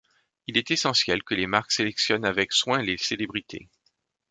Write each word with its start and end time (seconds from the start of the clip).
Il 0.47 0.57
est 0.57 0.71
essentiel 0.71 1.21
que 1.21 1.35
les 1.35 1.45
marques 1.45 1.71
sélectionnent 1.71 2.25
avec 2.25 2.53
soin 2.53 2.81
les 2.81 2.97
célébrités. 2.97 3.69